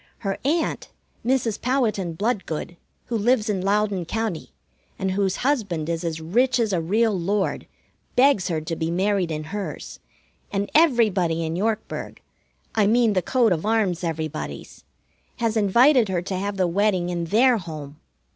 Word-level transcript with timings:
Her 0.25 0.39
aunt, 0.43 0.89
Mrs. 1.23 1.61
Powhatan 1.61 2.13
Bloodgood, 2.13 2.75
who 3.05 3.15
lives 3.15 3.51
in 3.51 3.61
Loudon 3.61 4.03
County, 4.05 4.51
and 4.97 5.11
whose 5.11 5.35
husband 5.45 5.89
is 5.89 6.03
as 6.03 6.19
rich 6.19 6.59
as 6.59 6.73
a 6.73 6.81
real 6.81 7.13
lord, 7.13 7.67
begs 8.15 8.47
her 8.47 8.61
to 8.61 8.75
be 8.75 8.89
married 8.89 9.29
in 9.29 9.43
hers; 9.43 9.99
and 10.51 10.71
everybody 10.73 11.45
in 11.45 11.55
Yorkburg 11.55 12.19
I 12.73 12.87
mean 12.87 13.13
the 13.13 13.21
coat 13.21 13.51
of 13.51 13.63
arms 13.63 14.03
everybodies 14.03 14.81
has 15.35 15.55
invited 15.55 16.09
her 16.09 16.23
to 16.23 16.35
have 16.35 16.57
the 16.57 16.65
wedding 16.65 17.09
in 17.09 17.25
their 17.25 17.57
home. 17.59 17.99